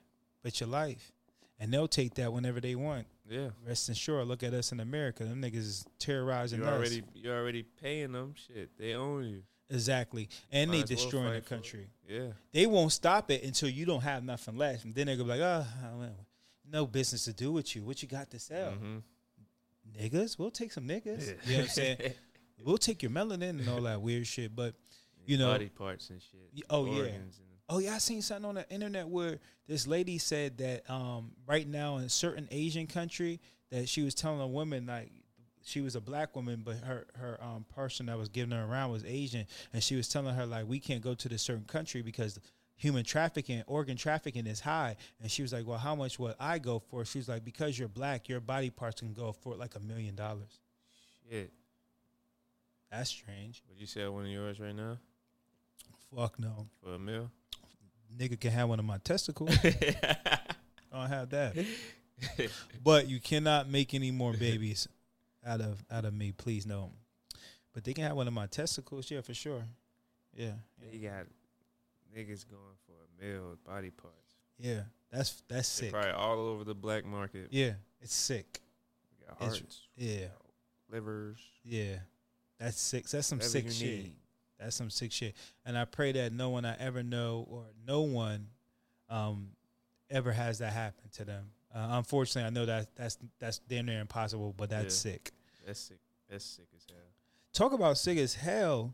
[0.44, 1.12] but your life.
[1.60, 3.08] And they'll take that whenever they want.
[3.30, 3.50] Yeah.
[3.66, 5.24] Rest assured, look at us in America.
[5.24, 6.74] Them niggas is terrorizing You us.
[6.74, 8.72] already you already paying them shit.
[8.78, 9.44] They own you.
[9.70, 10.30] Exactly.
[10.52, 11.58] And Might they as well destroying the fight for it.
[11.58, 11.88] country.
[12.08, 12.28] Yeah.
[12.52, 14.86] They won't stop it until you don't have nothing left.
[14.86, 16.10] And then they're gonna be like, oh,
[16.72, 17.84] no business to do with you.
[17.84, 18.74] What you got to sell?
[18.74, 19.02] Mhm.
[20.00, 21.28] Niggas, we'll take some niggas.
[21.46, 21.98] You know what I'm saying?
[22.64, 24.56] we'll take your melanin and all that weird shit.
[24.56, 24.74] But
[25.26, 26.66] You know- body parts and shit.
[26.70, 27.12] Oh, yeah.
[27.68, 31.68] Oh yeah, I seen something on the internet where this lady said that um, right
[31.68, 33.40] now in certain Asian country
[33.72, 35.12] that she was telling a woman like
[35.66, 38.92] she was a black woman, but her her um, person that was giving her around
[38.92, 42.04] was Asian, and she was telling her like we can't go to this certain country
[42.04, 42.40] because
[42.78, 44.96] human trafficking, organ trafficking is high.
[45.22, 47.04] And she was like, well, how much would I go for?
[47.04, 50.16] She was like, because you're black, your body parts can go for like a million
[50.16, 50.60] dollars.
[51.30, 51.52] shit.
[52.92, 53.64] That's strange.
[53.68, 55.00] Would you sell one of yours right now
[56.16, 57.32] Fuck no, for a meal?
[58.16, 59.50] nigga can have one of my testicles.
[59.64, 60.38] I
[60.94, 61.66] don't have that.
[62.84, 64.88] but you cannot make any more babies
[65.46, 66.32] out of out of me.
[66.32, 66.92] Please no.
[67.74, 69.64] But they can have one of my testicles, yeah, for sure.
[70.34, 70.52] Yeah,
[70.92, 71.26] They got
[72.16, 74.34] niggas going for a meal with body parts.
[74.58, 74.82] yeah.
[75.12, 75.92] That's that's sick.
[75.92, 77.48] probably all over the black market.
[77.52, 78.60] Yeah, it's sick.
[79.12, 80.28] We got It's- hearts, Yeah,
[80.90, 82.00] livers, yeah.
[82.60, 83.08] That's sick.
[83.08, 84.04] That's some whatever sick shit.
[84.06, 84.16] need.
[84.60, 85.36] That's some sick shit.
[85.66, 88.48] And I pray that no one I ever know or no one
[89.10, 89.52] um
[90.10, 91.52] ever has that happen to them.
[91.76, 95.12] Uh, unfortunately, I know that that's that's damn near impossible, but that's Yeah.
[95.12, 95.32] sick.
[95.66, 96.00] That's sick.
[96.30, 96.98] That's sick as hell.
[97.54, 98.94] talk about sick as hell.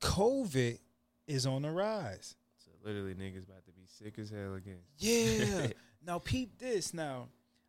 [0.00, 0.78] COVID
[1.26, 2.36] is on the rise.
[2.64, 4.78] So literally, niggas about to be sick as hell again.
[4.98, 5.68] Yeah.
[6.06, 6.92] now peep this.
[6.94, 7.28] Now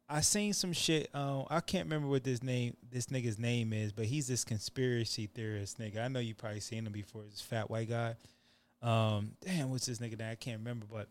[0.10, 1.10] I seen some shit.
[1.14, 5.28] Um, I can't remember what this name, this nigga's name is, but he's this conspiracy
[5.28, 6.04] theorist nigga.
[6.04, 7.24] I know you probably seen him before.
[7.30, 8.16] This fat white guy.
[8.82, 10.32] Um, damn, what's this nigga name?
[10.32, 11.08] I can't remember, but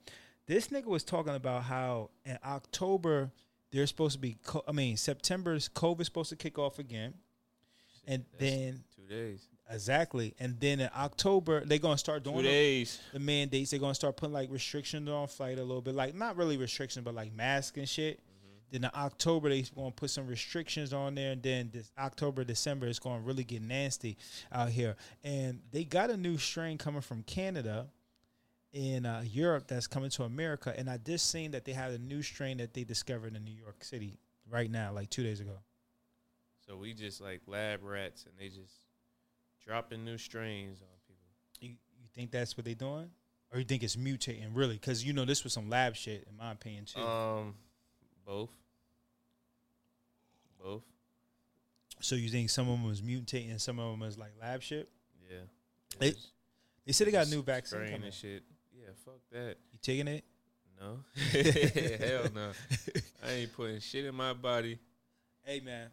[0.47, 3.31] this nigga was talking about how in October
[3.73, 4.37] they're supposed to be.
[4.45, 7.15] co- I mean, September's COVID supposed to kick off again.
[8.07, 9.47] and That's then two days.
[9.71, 12.99] exactly, and then in October they're gonna start doing Two the- days.
[13.13, 13.71] the mandates.
[13.71, 17.05] They're gonna start putting like restrictions on flight a little bit, like not really restrictions,
[17.05, 18.19] but like mask and shit.
[18.19, 18.57] Mm-hmm.
[18.73, 22.87] Then in October they gonna put some restrictions on there, and then this October December
[22.89, 24.17] it's gonna really get nasty
[24.51, 24.97] out here.
[25.23, 27.87] And they got a new strain coming from Canada
[28.73, 30.73] in uh, Europe that's coming to America.
[30.77, 33.51] And I just seen that they had a new strain that they discovered in New
[33.55, 35.59] York City right now, like two days ago.
[36.67, 38.75] So we just like lab rats, and they just
[39.67, 41.25] dropping new strains on people.
[41.61, 43.11] You, you think that's what they're doing,
[43.53, 44.75] or you think it's mutating really?
[44.75, 47.01] Because you know this was some lab shit, in my opinion too.
[47.01, 47.55] Um,
[48.25, 48.51] both.
[50.63, 50.83] Both.
[52.01, 54.89] so you think some of them was mutating, some of them was like lab shit?
[55.29, 55.39] Yeah.
[55.99, 56.15] They-
[56.87, 58.05] They said they got a new vaccine coming.
[58.05, 58.43] and shit.
[59.05, 59.57] Fuck that.
[59.73, 60.25] You taking it?
[60.81, 60.99] No.
[61.33, 62.53] Hell no.
[63.25, 64.79] I ain't putting shit in my body.
[65.43, 65.89] Hey man,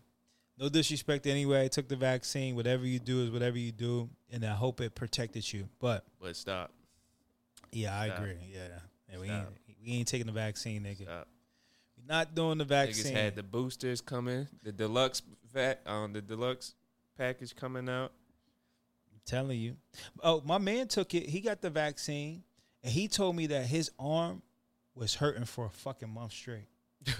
[0.58, 1.66] no disrespect anyway.
[1.66, 2.56] I took the vaccine.
[2.56, 5.68] Whatever you do is whatever you do, and I hope it protected you.
[5.80, 6.72] But But stop.
[7.72, 8.20] yeah, I Stop.
[8.20, 8.38] agree.
[8.52, 8.68] Yeah,
[9.12, 9.48] yeah we ain't
[9.84, 11.04] we ain't taking the vaccine, nigga.
[11.04, 11.28] Stop.
[11.98, 13.14] We're not doing the vaccine.
[13.14, 15.22] Niggas had the boosters coming, the deluxe
[15.54, 16.76] vac, um, the deluxe
[17.18, 18.12] package coming out.
[19.14, 19.76] I'm telling you.
[20.24, 21.28] Oh, my man took it.
[21.28, 22.44] He got the vaccine,
[22.88, 24.42] and he told me that his arm
[24.96, 26.70] was hurting for a fucking month straight.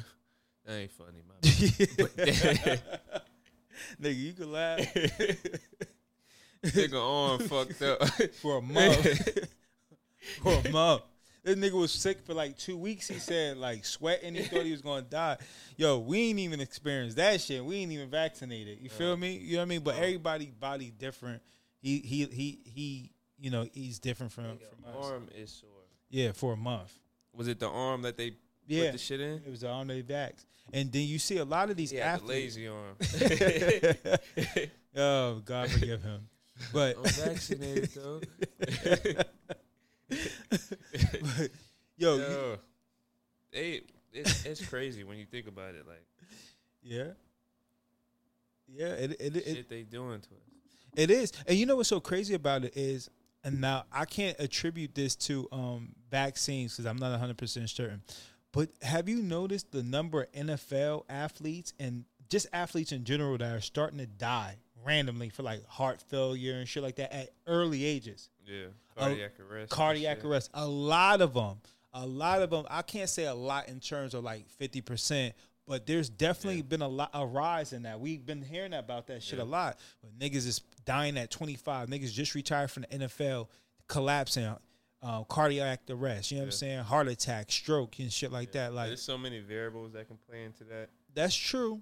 [0.66, 1.22] That ain't funny,
[2.18, 2.82] bad.
[4.02, 4.80] Nigga, you can laugh
[6.66, 8.06] Nigga arm fucked up.
[8.42, 9.48] for a month.
[10.44, 11.04] for a month.
[11.42, 13.08] This nigga was sick for like two weeks.
[13.08, 14.36] He said like sweating.
[14.36, 15.38] He thought he was gonna die.
[15.78, 17.64] Yo, we ain't even experienced that shit.
[17.64, 18.80] We ain't even vaccinated.
[18.82, 19.38] You feel me?
[19.38, 19.82] You know what I mean?
[19.84, 21.42] But everybody body different.
[21.80, 23.12] He he he he.
[23.40, 25.06] You know he's different from from us.
[25.12, 25.70] arm is sore.
[26.10, 26.94] Yeah, for a month.
[27.34, 28.34] Was it the arm that they
[28.66, 29.42] Yeah, put the shit in?
[29.46, 30.46] it was the arm they vax.
[30.74, 32.58] And then you see a lot of these He had the athletes.
[32.58, 32.96] lazy arm.
[34.98, 36.28] oh God, forgive him.
[36.74, 38.22] But I'm vaccinated though.
[40.10, 41.50] but,
[41.98, 42.58] yo, you- Yo,
[44.14, 45.86] it's, it's crazy when you think about it.
[45.88, 46.04] Like
[46.84, 47.12] yeah,
[48.68, 50.42] yeah, it it, it, shit they doing to us.
[50.96, 51.32] it is.
[51.48, 53.10] And you know what's so crazy about it is,
[53.48, 58.02] and now I can't attribute this to um vaccines because I'm not 100 percent certain.
[58.52, 63.56] But have you noticed the number of NFL athletes and just athletes in general that
[63.56, 67.86] are starting to die randomly for like heart failure and shit like that at early
[67.86, 68.30] ages?
[68.46, 69.72] Yeah, cardiac arrest.
[69.72, 70.50] cardiac arrest.
[70.54, 71.62] A lot of them.
[71.94, 72.66] A lot of them.
[72.70, 75.36] I can't say a lot in terms of like fifty percent,
[75.68, 76.64] but there's definitely Yeah.
[76.64, 78.00] been a lot a rise in that.
[78.00, 79.46] We've been hearing about that shit Yeah.
[79.46, 79.80] a lot.
[80.02, 81.90] But niggas is dying at twenty five.
[81.90, 83.50] Niggas just retired from the NFL,
[83.88, 84.56] collapsing,
[85.02, 86.32] uh, cardiac arrest.
[86.32, 86.80] You know what I'm saying?
[86.84, 88.74] Heart attack, stroke, and shit like that.
[88.74, 90.90] Like There's so many variables that can play into that.
[91.14, 91.82] that's true.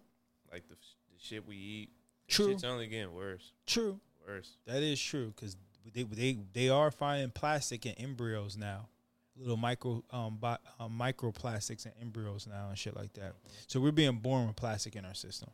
[0.52, 1.89] Like the, the shit we eat.
[2.28, 2.50] True.
[2.52, 3.52] Shit's only getting worse.
[3.67, 4.00] True.
[4.28, 4.58] Worse.
[4.65, 5.56] That is true because
[5.93, 8.89] they they they are finding plastic in embryos now,
[9.38, 13.34] little micro um, bi- um microplastics and embryos now and shit like that.
[13.67, 15.50] So we're being born with plastic in our system.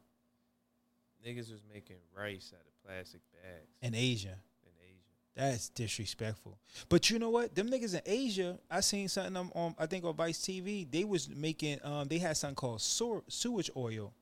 [1.26, 4.30] Niggas was making rice out of plastic bags In Asia,
[4.64, 5.04] in Asia.
[5.36, 6.58] that's disrespectful.
[6.90, 7.54] But you know what?
[7.54, 10.90] Them niggas in Asia, I seen something on, on I think on Vice TV.
[10.90, 14.14] They was making um they had something called sewer, sewage oil,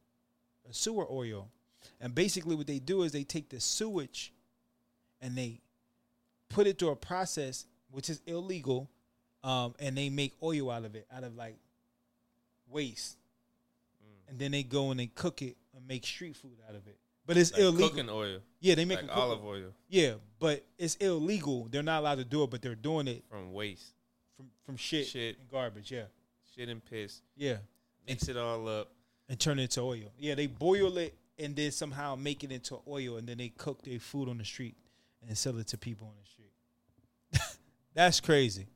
[0.71, 1.49] sewer oil,
[2.01, 4.33] and basically what they do is they take the sewage,
[5.21, 5.61] and they
[6.49, 8.89] put it through a process which is illegal,
[9.43, 11.57] um, and they make oil out of it, out of like
[12.69, 13.17] waste,
[14.03, 14.29] Mm.
[14.29, 16.97] and then they go and they cook it and make street food out of it.
[17.25, 17.89] But it's Like illegal.
[17.89, 21.67] cooking oil, yeah, they make like olive oil Yeah, but it's illegal.
[21.69, 23.93] They're not allowed to do it, but they're doing it from waste,
[24.35, 25.37] from from shit, Shit.
[25.39, 25.91] and garbage.
[25.91, 26.05] Yeah,
[26.55, 27.21] shit and piss.
[27.35, 27.57] yeah,
[28.07, 28.91] Mix it all up.
[29.27, 30.11] and turn it into oil.
[30.17, 33.81] Yeah, they boil it and then somehow make it into oil, and then they cook
[33.83, 34.75] their food on the street
[35.27, 36.53] and sell it to people on the street.
[37.93, 38.67] That's crazy.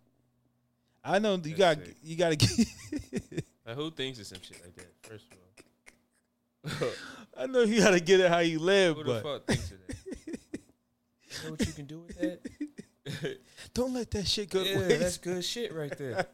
[1.03, 2.49] I know you got you got to get.
[3.65, 4.91] Like who thinks of some shit like that?
[5.03, 6.89] First of all,
[7.37, 9.71] I know you got to get it how you live, who the but fuck thinks
[9.71, 9.95] of that?
[10.25, 13.39] You know what you can do with that?
[13.73, 14.99] don't let that shit go to yeah, waste.
[14.99, 16.27] that's good shit right there.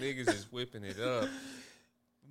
[0.00, 1.28] Niggas is whipping it up,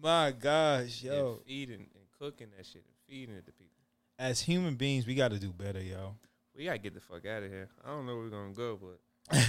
[0.02, 1.36] My gosh, yo.
[1.36, 3.72] and feeding and cooking that shit and feeding it to people.
[4.20, 6.16] As human beings, we got to do better, yo.
[6.56, 7.70] We gotta get the fuck out of here.
[7.86, 9.48] I don't know where we're gonna go, but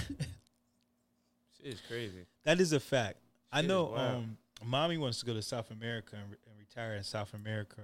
[1.62, 2.26] shit is crazy.
[2.44, 3.18] That is a fact.
[3.52, 3.96] I Shit is know.
[3.96, 7.82] Um, mommy wants to go to South America and, re- and retire in South America.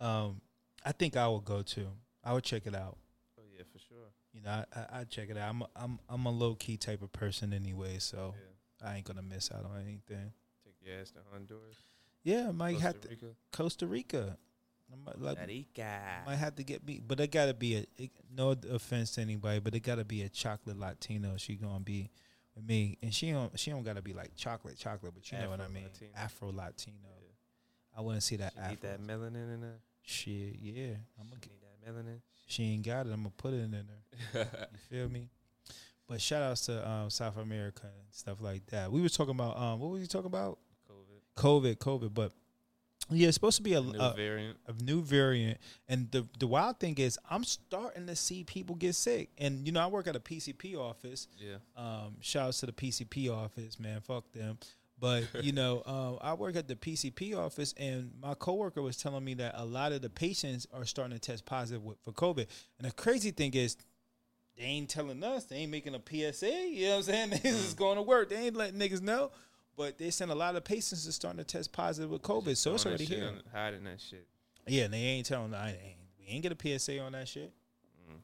[0.00, 0.40] Um,
[0.84, 1.88] I think I will go too.
[2.24, 2.96] I would check it out.
[3.38, 4.08] Oh yeah, for sure.
[4.32, 5.48] You know, I, I I'd check it out.
[5.48, 8.34] I'm a, I'm I'm a low key type of person anyway, so
[8.82, 8.88] Yeah.
[8.88, 10.32] I ain't gonna miss out on anything.
[10.64, 11.76] Take your ass to Honduras,
[12.24, 13.26] Yeah, I might Costa have to Rica.
[13.52, 14.36] Costa Rica.
[14.92, 16.22] I might, like, Arica.
[16.26, 17.84] might have to get me, but it gotta be a.
[17.96, 21.36] It, no offense to anybody, but it gotta be a chocolate Latino.
[21.38, 22.10] She gonna be
[22.54, 23.58] with me, and she don't.
[23.58, 25.88] She don't gotta be like chocolate, chocolate, but you know what I mean.
[26.16, 26.96] Afro Latino.
[27.96, 28.88] I wouldn't see that She need Afro.
[28.90, 29.78] that melanin in her.
[30.02, 30.94] Shit, yeah.
[31.20, 31.40] I'm gonna.
[31.42, 32.20] She need that melanin.
[32.46, 33.10] She ain't got it.
[33.12, 33.84] I'm gonna put it in there.
[34.34, 35.28] You feel me?
[36.08, 38.90] But shout outs to um, South America and stuff like that.
[38.90, 40.58] We was talking about um, what were you talking about?
[41.36, 41.76] COVID.
[41.76, 42.14] COVID, COVID.
[42.14, 42.32] But
[43.10, 44.58] yeah, it's supposed to be a, New a, variant.
[44.66, 45.58] a new variant.
[45.88, 49.30] And the the wild thing is, I'm starting to see people get sick.
[49.38, 51.28] And you know, I work at a PCP office.
[51.38, 51.56] Yeah.
[51.76, 54.00] Um, shout outs to the PCP office, man.
[54.00, 54.58] Fuck them.
[54.98, 59.24] But you know, um, I work at the PCP office, and my coworker was telling
[59.24, 62.46] me that a lot of the patients are starting to test positive with, for COVID.
[62.78, 63.76] And the crazy thing is,
[64.56, 65.44] they ain't telling us.
[65.44, 66.68] They ain't making a PSA.
[66.68, 67.30] You know what I'm saying?
[67.30, 68.28] Niggas is going to work.
[68.28, 69.30] They ain't letting niggas know.
[69.76, 72.74] But they sent a lot of patients is starting to test positive with COVID, so
[72.74, 73.32] it's already here.
[73.52, 74.26] Hiding that shit.
[74.66, 75.54] Yeah, and they ain't telling.
[75.54, 75.96] I ain't.
[76.20, 77.52] We ain't get a PSA on that shit.
[78.10, 78.16] Mm.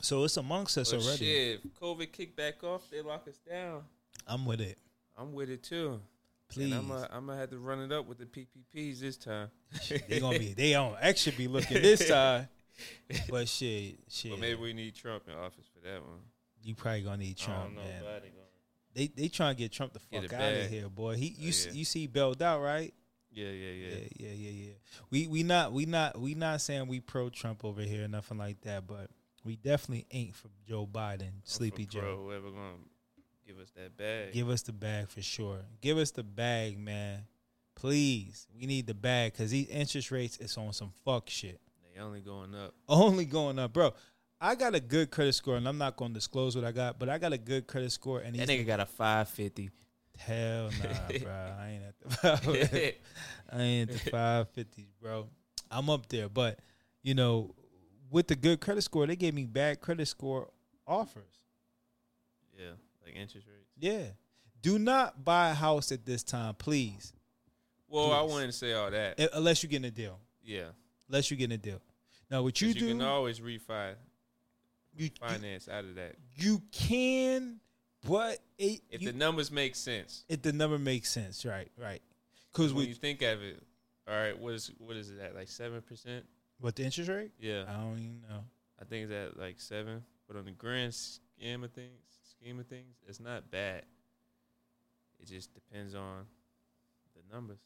[0.00, 1.18] So it's amongst us But already.
[1.18, 3.82] shit, if COVID kick back off, they lock us down.
[4.26, 4.78] I'm with it.
[5.16, 6.00] I'm with it too.
[6.48, 6.72] Please.
[6.72, 9.48] And I'm gonna I'm have to run it up with the PPPs this time.
[10.08, 12.48] they gonna be they on should be looking this time.
[13.28, 14.30] But shit, shit.
[14.30, 16.20] But maybe we need Trump in office for that one.
[16.62, 18.02] you probably gonna need I Trump, don't know, man.
[18.94, 21.16] They They trying to get Trump the fuck out of here, boy.
[21.16, 21.72] He you Oh, yeah.
[21.72, 22.92] you see bailed out, right?
[23.30, 23.88] Yeah, yeah, yeah.
[23.88, 24.72] Yeah, yeah, yeah, yeah.
[25.10, 28.60] We we not we not we not saying we pro Trump over here, nothing like
[28.62, 28.86] that.
[28.86, 29.10] But
[29.44, 32.22] we definitely ain't for Joe Biden, Sleepy pro, Joe.
[32.24, 32.76] Whoever gonna
[33.46, 34.32] give us that bag?
[34.32, 35.58] Give us the bag for sure.
[35.80, 37.24] Give us the bag, man.
[37.74, 41.60] Please, we need the bag because these interest rates is on some fuck shit.
[41.94, 42.74] They only going up.
[42.88, 43.92] Only going up, bro.
[44.40, 46.98] I got a good credit score, and I'm not going to disclose what I got,
[46.98, 49.70] but I got a good credit score, and That nigga got a five fifty.
[50.16, 51.32] hell nah, bro.
[51.32, 52.94] I ain't at the
[53.52, 55.28] I ain't at the five fifties, bro.
[55.70, 56.60] I'm up there, but
[57.02, 57.54] you know,
[58.10, 60.48] with the good credit score, they gave me bad credit score
[60.86, 61.34] offers.
[62.58, 62.70] yeah,
[63.04, 63.68] like interest rates.
[63.78, 64.04] Yeah,
[64.62, 67.12] do not buy a house at this time, please,
[67.88, 68.32] Well, I Please.
[68.34, 69.18] wouldn't say all that.
[69.20, 70.18] Uh, unless you're getting a deal.
[70.42, 70.68] yeah,
[71.08, 71.80] Unless you're getting a deal.
[72.30, 73.94] Now, what you, do, You can always refi
[74.98, 77.60] you, finance out of that you can,
[78.08, 80.24] but it, if you, the numbers make sense.
[80.28, 82.02] if the number makes sense, right, right.
[82.52, 83.62] Because When you think of it,
[84.08, 85.34] all right, what is what is it at?
[85.34, 86.24] Like seven percent?
[86.60, 88.42] what the interest rate, Yeah, I don't even know.
[88.80, 90.02] I think it's at like seven.
[90.26, 93.82] But on the grand scheme of things, scheme of things, it's not bad.
[95.20, 96.26] It just depends on
[97.14, 97.58] the numbers.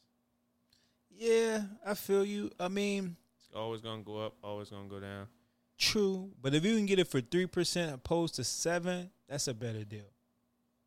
[1.15, 2.51] Yeah, I feel you.
[2.59, 5.27] I mean, It's always gonna go up, always gonna go down.
[5.83, 9.53] True, but if you can get it for three percent opposed to seven, that's a
[9.53, 10.09] better deal.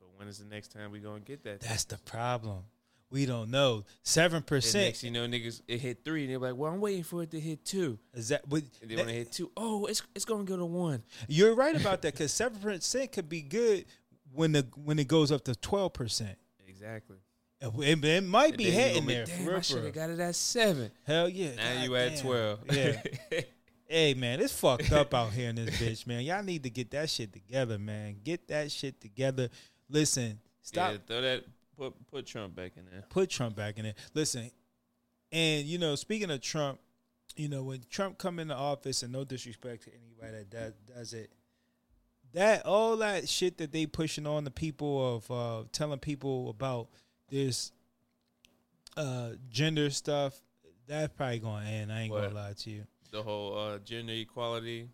[0.01, 1.61] But when is the next time we gonna get that?
[1.61, 2.65] That's the problem.
[3.11, 3.85] We don't know.
[4.03, 5.03] Seven percent.
[5.03, 7.41] you know, niggas it hit three, and they're like, "Well, I'm waiting for it to
[7.41, 7.99] hit two.
[8.15, 8.49] is that?
[8.49, 11.03] But And then when it hit two, oh, it's it's gonna go to one.
[11.29, 13.85] you're right about that because seven percent could be good
[14.33, 16.37] when the when it goes up to twelve percent.
[16.67, 17.17] Exactly.
[17.59, 19.25] It, it might be hitting there.
[19.25, 20.91] Damn, I should have got it at seven.
[21.05, 21.55] Hell yeah.
[21.57, 22.59] Now God you at twelve.
[22.71, 23.01] Yeah.
[23.89, 26.23] Hey man, it's fucked up out here in this bitch, man.
[26.23, 28.17] Y'all need to get that shit together, man.
[28.25, 29.49] Get that shit together.
[29.89, 30.93] Listen, stop.
[30.93, 31.45] Yeah, throw that.
[31.77, 33.05] Put put Trump back in there.
[33.09, 33.95] Put Trump back in there.
[34.15, 34.51] Listen,
[35.31, 36.81] and you know, speaking of Trump,
[37.37, 41.13] you know, when Trump come into office, and no disrespect to anybody that does, does
[41.13, 41.31] it,
[42.33, 46.89] that all that shit that they pushing on the people of uh, telling people about
[47.29, 47.73] this
[48.97, 50.41] uh, gender stuff,
[50.89, 51.93] that's probably going to end.
[51.93, 52.23] I ain't What?
[52.23, 52.85] gonna lie to you.
[53.17, 54.89] The whole uh, gender equality.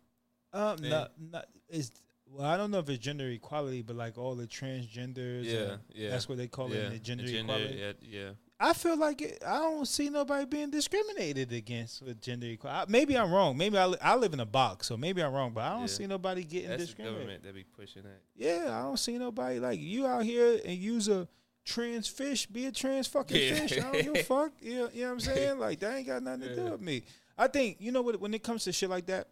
[0.52, 0.90] Um, thing?
[0.90, 1.90] not, not it's
[2.30, 6.10] well, I don't know if it's gender equality, but like all the transgenders, Yeah, yeah.
[6.10, 7.78] that's what they call yeah, it, the gender, equality.
[7.78, 8.30] Yeah, yeah.
[8.60, 12.92] I feel like it, I don't see nobody being discriminated against with gender equality.
[12.92, 13.56] Maybe I'm wrong.
[13.56, 15.52] Maybe I, li- I live in a box, so maybe I'm wrong.
[15.52, 15.86] But I don't Yeah.
[15.88, 17.18] see nobody getting That's the discriminated.
[17.22, 18.20] government that be pushing that.
[18.36, 21.26] Yeah, I don't see nobody like you out here and use a
[21.64, 23.54] trans fish, be a trans fucking Yeah.
[23.66, 23.78] fish.
[23.78, 24.52] I don't give a fuck.
[24.60, 25.58] You know, you know what I'm saying?
[25.58, 27.02] Like that ain't got nothing to do with me.
[27.38, 29.28] I think you know what when it comes to shit like that,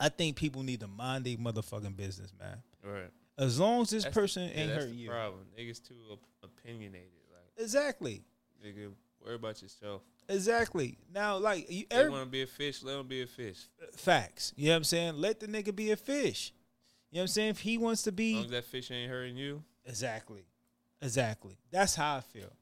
[0.00, 2.62] I think people need to mind their motherfucking business, man.
[2.84, 3.10] Right.
[3.36, 5.08] As long as this That's- person Yeah, ain't that's hurt the you.
[5.10, 5.46] problem.
[5.58, 7.10] Niggas too opinionated.
[7.32, 8.24] Like, Exactly.
[8.64, 8.92] nigga,
[9.24, 10.02] worry about yourself.
[10.28, 10.98] Exactly.
[11.12, 12.82] Now, like you, They want to be a fish.
[12.82, 13.58] Let him be a fish.
[13.96, 14.52] facts.
[14.56, 15.14] You know what I'm saying?
[15.16, 16.52] Let the nigga be a fish.
[17.10, 17.50] You know what I'm saying?
[17.50, 19.62] If he wants to be, As long as that fish ain't hurting you.
[19.86, 20.44] exactly,
[21.00, 21.56] exactly.
[21.70, 22.52] That's how I feel.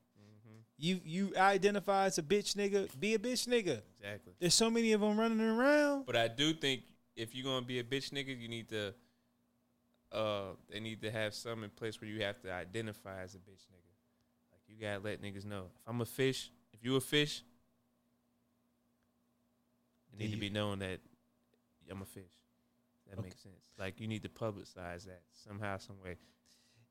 [0.78, 3.80] You you identify as a bitch nigga, be a bitch nigga.
[4.00, 4.34] Exactly.
[4.38, 6.04] There's so many of them running around.
[6.06, 6.82] But I do think
[7.16, 8.94] if you're gonna be a bitch nigga, you need to.
[10.12, 13.38] Uh, they need to have some in place where you have to identify as a
[13.38, 13.92] bitch nigga.
[14.52, 16.50] Like you gotta let niggas know if I'm a fish.
[16.72, 17.42] If you a fish,
[20.12, 21.00] It need to be known that
[21.90, 22.22] I'm a fish.
[23.08, 23.28] That Okay.
[23.28, 23.54] makes sense.
[23.78, 26.16] Like you need to publicize that somehow, some way.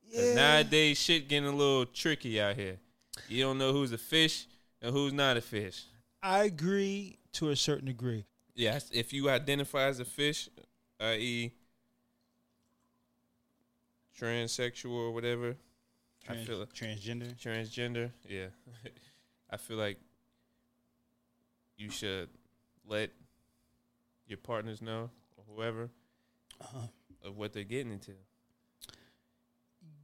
[0.08, 0.34] Yeah.
[0.36, 2.80] nowadays, shit getting a little tricky out here.
[3.28, 4.48] You don't know who's a fish
[4.82, 5.84] and who's not a fish.
[6.22, 8.26] I agree to a certain degree.
[8.56, 10.50] Yes, if you identify as a fish,
[11.00, 11.52] i.e.,
[14.20, 15.56] transsexual or whatever,
[16.30, 16.74] I feel it.
[16.74, 17.36] transgender.
[17.40, 18.48] transgender, yeah,
[19.50, 19.98] I feel like
[21.78, 22.30] you should
[22.88, 23.12] let
[24.28, 25.90] your partners know or whoever
[26.62, 26.88] Uh,
[27.24, 28.14] of what they're getting into.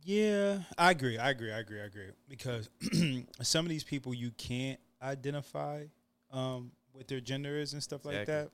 [0.03, 1.17] Yeah, I agree.
[1.17, 1.51] I agree.
[1.51, 1.81] I agree.
[1.81, 2.07] I agree.
[2.29, 2.69] Because
[3.41, 5.85] some of these people you can't identify
[6.31, 8.33] um, what their gender is and stuff like Exactly.
[8.33, 8.49] that.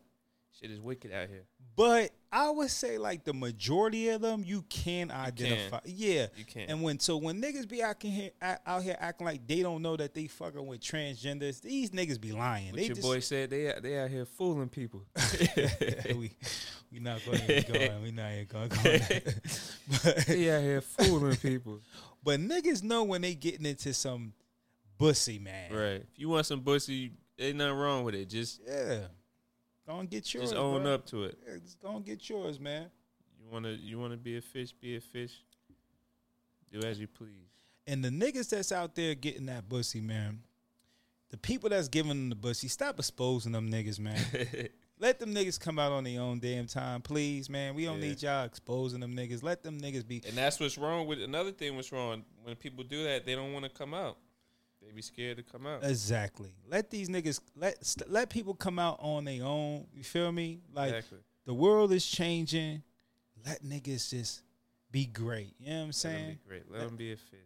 [0.60, 1.44] Shit is wicked out here.
[1.76, 5.80] But I would say like the majority of them you can identify.
[5.86, 6.28] Yeah.
[6.36, 6.72] You can't.
[6.72, 9.96] And when so when niggas be out here out here acting like they don't know
[9.96, 12.72] that they fucking with transgenders, these niggas be lying.
[12.72, 15.04] what they your just, boy said, they out- they out here fooling people.
[16.16, 16.32] we
[16.92, 18.00] we not going to go.
[18.02, 19.32] We not even going to go.
[20.04, 21.80] but, they out here fooling people.
[22.24, 24.34] but niggas know when they getting into some
[24.98, 25.72] bussy man.
[25.72, 26.02] Right.
[26.02, 28.30] If you want some bussy, ain't nothing wrong with it.
[28.30, 29.08] Just Yeah.
[29.88, 30.50] Go and get yours.
[30.50, 30.94] just own bro.
[30.94, 31.38] up to it.
[31.48, 32.88] Yeah, just go and get yours, man.
[33.42, 35.32] You wanna you wanna be a fish, be a fish.
[36.72, 37.30] Do as you please.
[37.88, 40.42] And the niggas that's out there getting that bussy, man.
[41.30, 44.20] The people that's giving them the bussy, stop exposing them niggas, man.
[45.00, 47.76] Let them niggas come out on their own damn time, please, man.
[47.76, 48.08] We don't Yeah.
[48.08, 49.44] need y'all exposing them niggas.
[49.44, 50.22] Let them niggas be.
[50.28, 51.76] and that's what's wrong with another thing.
[51.76, 53.26] What's wrong when people do that?
[53.26, 54.18] They don't want to come out.
[54.88, 55.84] They be scared to come out.
[55.84, 56.50] Exactly.
[56.70, 59.86] Let these niggas let st- let people come out on their own.
[59.94, 60.62] You feel me?
[60.74, 61.18] Like exactly.
[61.46, 62.84] the world is changing.
[63.46, 64.44] Let niggas just
[64.92, 65.54] be great.
[65.60, 66.30] You know what I'm Let saying?
[66.30, 66.72] be great.
[66.72, 67.40] Let them be a fish.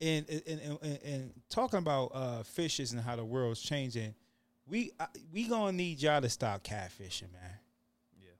[0.00, 4.14] and and, and, and, and talking about uh, fishes and how the world's changing,
[4.66, 7.58] we I, we gonna need y'all to stop catfishing, man.
[8.18, 8.30] Yeah.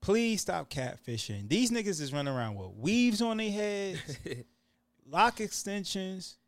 [0.00, 1.46] Please stop catfishing.
[1.48, 4.00] These niggas is running around with weaves on their heads,
[5.06, 6.38] lock extensions,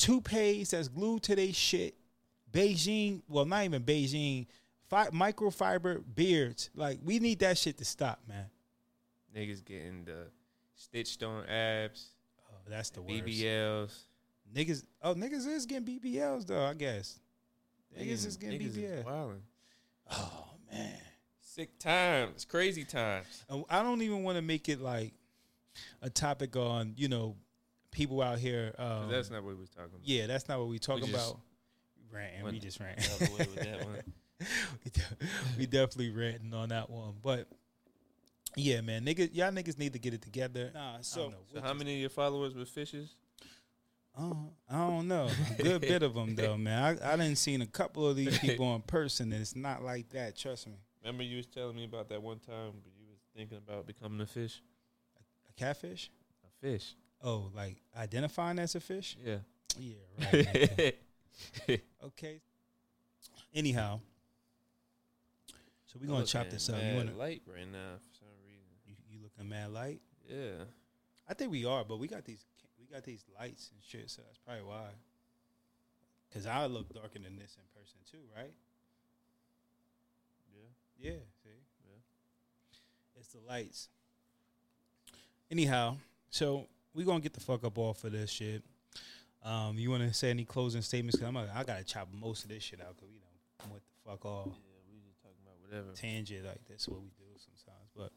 [0.00, 1.94] toupees that's glued to their shit.
[2.50, 4.46] Beijing, well, not even Beijing,
[4.88, 6.70] fi- microfiber beards.
[6.74, 8.46] Like we need that shit to stop, man.
[9.36, 10.26] Niggas getting the
[10.74, 12.08] stitched on abs,
[12.50, 13.24] Oh, that's the worst.
[13.24, 13.98] BBLs.
[14.52, 16.64] Niggas, oh niggas is getting BBLs though.
[16.64, 17.20] I guess
[17.96, 19.30] niggas is getting niggas BBL.
[19.36, 19.42] Is.
[20.10, 20.98] Oh man,
[21.40, 23.44] Sick times, crazy times.
[23.68, 25.12] I don't even want to make it like
[26.02, 27.36] a topic on you know
[27.90, 28.74] people out here.
[28.78, 30.00] Um, that's not what we was talking about.
[30.04, 31.40] yeah, that's not what we talking just about.
[32.12, 32.96] Ranting, we just ran.
[32.96, 34.02] the other way with that one.
[35.58, 37.46] we, definitely ranting on that one, but
[38.56, 40.70] yeah, man, niggas, y'all niggas need to get it together.
[40.74, 43.14] Nah, so, So how many of your followers were fishes?
[44.18, 44.32] Uh,
[44.68, 45.28] I don't know.
[45.58, 46.98] A good bit of them though, man.
[47.02, 50.08] I, I didn't seen a couple of these people in person, and it's not like
[50.10, 50.36] that.
[50.36, 50.74] Trust me.
[51.02, 54.20] Remember you was telling me about that one time when you was thinking about becoming
[54.20, 54.60] a fish?
[55.48, 56.10] A catfish?
[56.44, 56.94] A fish.
[57.22, 59.16] Oh, like identifying as a fish?
[59.24, 59.38] Yeah.
[59.78, 59.94] Yeah,
[60.32, 60.96] right.
[61.62, 61.82] okay.
[62.04, 62.40] okay.
[63.54, 64.00] Anyhow,
[65.86, 66.80] so we're gonna chop this up.
[66.82, 67.14] You wanna?
[67.14, 68.66] light right now for some reason.
[68.86, 70.00] You, you looking mad light?
[70.28, 70.64] Yeah.
[71.28, 72.44] I think we are, but we got these
[72.78, 74.88] we got these lights and shit, so that's probably why.
[76.32, 78.52] Cause I look darker than this in person too, right?
[80.54, 81.10] Yeah.
[81.10, 81.18] Yeah.
[81.42, 81.50] See.
[81.84, 83.18] Yeah.
[83.18, 83.88] It's the lights.
[85.50, 85.96] Anyhow,
[86.30, 88.62] so we gonna get the fuck up off of this shit.
[89.42, 91.18] Um, you want to say any closing statements?
[91.18, 92.96] Cause I'm a, I gotta chop most of this shit out.
[92.98, 95.92] Cause you know what the fuck off Yeah, we just talking about whatever.
[95.96, 97.88] tangent like that's what we do sometimes.
[97.96, 98.10] But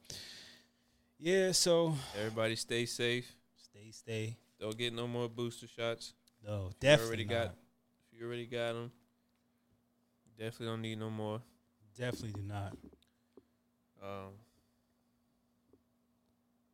[1.20, 3.34] yeah, so Everybody stay safe.
[3.56, 4.38] stay, stay.
[4.60, 6.14] Don't get no more booster shots.
[6.46, 7.34] No, you definitely already not.
[7.34, 7.56] got-
[8.12, 8.92] If you already got them,
[10.38, 11.42] definitely don't need no more.
[11.98, 12.74] Definitely do not.
[14.02, 14.32] Um,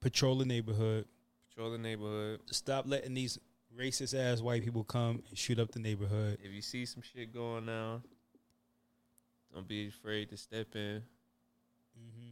[0.01, 1.05] Patrol the neighborhood.
[1.59, 2.39] Patrol the neighborhood.
[2.51, 3.37] Stop letting these
[3.77, 6.37] racist ass white people come and shoot up the neighborhood.
[6.41, 8.01] If you see some shit going on,
[9.53, 11.03] don't be afraid to step in.
[11.97, 12.29] hmm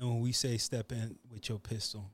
[0.00, 2.10] And when we say step in with your pistol,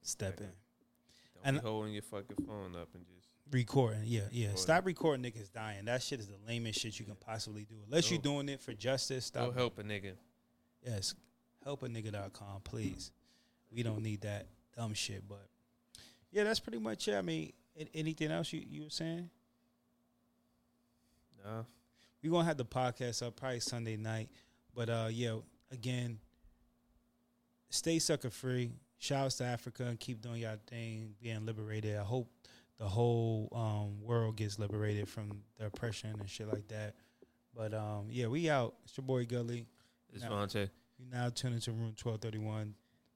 [0.00, 0.46] step in.
[0.46, 4.46] Don't And- be holding your fucking phone up and just Recording, yeah, yeah.
[4.46, 4.56] Recording.
[4.56, 5.84] Stop recording niggas dying.
[5.84, 7.74] That shit is the lamest shit you can possibly do.
[7.84, 9.48] Unless you're doing it for justice, stop.
[9.48, 10.14] go help a nigga.
[10.82, 11.14] Yes,
[11.66, 13.12] helpanigga.com, please.
[13.70, 14.46] We don't need that
[14.76, 15.26] dumb shit.
[15.28, 15.46] But
[16.30, 17.14] yeah, that's pretty much it.
[17.14, 17.52] I mean,
[17.94, 19.30] anything else you, you were saying?
[21.44, 21.66] No,
[22.22, 24.30] We're gonna have the podcast up probably Sunday night.
[24.74, 25.36] But uh yeah,
[25.70, 26.18] again,
[27.70, 28.72] stay sucker free.
[28.98, 31.98] Shout out to Africa and keep doing y'all thing, being liberated.
[31.98, 32.30] I hope
[32.78, 36.94] the whole um, world gets liberated from the oppression and shit like that.
[37.54, 38.74] But um, yeah, we out.
[38.84, 39.66] It's your boy Gully.
[40.12, 40.70] It's Vontae.
[40.98, 42.74] You now tune into Room 1231.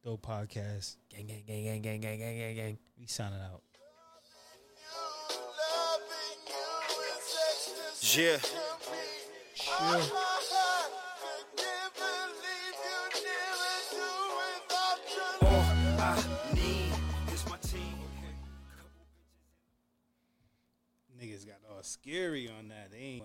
[0.08, 0.96] Dough Podcast.
[1.10, 2.78] Gang, gang, gang, gang, gang, gang, gang, gang, gang.
[2.98, 3.60] We signing out.
[8.00, 8.38] Yeah.
[9.82, 10.00] Yeah.
[21.20, 22.92] Niggas got all scary on that.
[22.92, 23.24] They ain't.